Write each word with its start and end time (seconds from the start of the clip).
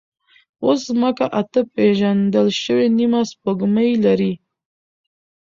اوس 0.65 0.79
ځمکه 0.89 1.25
اته 1.39 1.61
پېژندل 1.73 2.47
شوې 2.63 2.87
نیمه 2.97 3.21
سپوږمۍ 3.31 3.91
لري. 4.05 4.33